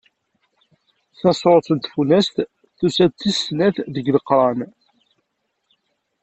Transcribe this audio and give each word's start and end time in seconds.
Tasuret 1.19 1.67
n 1.75 1.77
Tfunast 1.79 2.35
tusa-d 2.77 3.11
d 3.13 3.17
tis 3.19 3.37
snat 3.45 3.75
deg 3.93 4.05
Leqran. 4.15 4.59